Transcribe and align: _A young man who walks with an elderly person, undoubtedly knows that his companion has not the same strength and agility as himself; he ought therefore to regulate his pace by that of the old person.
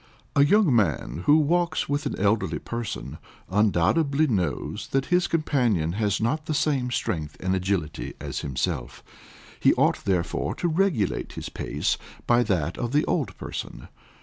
_A 0.35 0.43
young 0.43 0.75
man 0.75 1.25
who 1.27 1.37
walks 1.37 1.87
with 1.87 2.07
an 2.07 2.17
elderly 2.17 2.57
person, 2.57 3.19
undoubtedly 3.51 4.25
knows 4.25 4.87
that 4.87 5.05
his 5.13 5.27
companion 5.27 5.91
has 5.91 6.19
not 6.19 6.47
the 6.47 6.55
same 6.55 6.89
strength 6.89 7.37
and 7.39 7.53
agility 7.55 8.15
as 8.19 8.39
himself; 8.39 9.03
he 9.59 9.75
ought 9.75 10.03
therefore 10.03 10.55
to 10.55 10.67
regulate 10.67 11.33
his 11.33 11.49
pace 11.49 11.99
by 12.25 12.41
that 12.41 12.79
of 12.79 12.93
the 12.93 13.05
old 13.05 13.37
person. 13.37 13.89